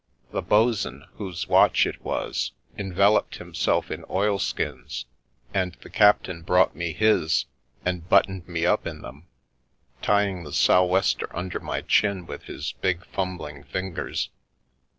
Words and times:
The 0.31 0.41
bo'sun, 0.41 1.05
whose 1.17 1.47
watch 1.47 1.85
it 1.85 2.03
was, 2.03 2.53
enveloped 2.75 3.35
himself 3.35 3.91
in 3.91 4.03
oil 4.09 4.39
skins, 4.39 5.05
and 5.53 5.75
the 5.83 5.91
captain 5.91 6.41
brought 6.41 6.75
me 6.75 6.91
his 6.91 7.45
and 7.85 8.09
buttoned 8.09 8.47
me 8.47 8.65
up 8.65 8.87
in 8.87 9.03
them, 9.03 9.27
tying 10.01 10.43
the 10.43 10.53
sou' 10.53 10.81
wester 10.85 11.29
under 11.37 11.59
my 11.59 11.81
chin 11.81 12.25
with 12.25 12.45
his 12.45 12.71
big, 12.81 13.05
fumbling 13.05 13.63
fingers. 13.63 14.31